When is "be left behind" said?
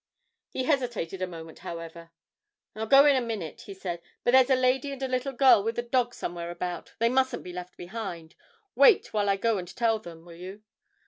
7.43-8.33